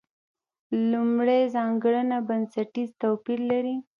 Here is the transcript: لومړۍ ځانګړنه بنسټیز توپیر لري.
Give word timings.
لومړۍ 0.91 1.41
ځانګړنه 1.55 2.17
بنسټیز 2.27 2.89
توپیر 3.01 3.39
لري. 3.51 3.75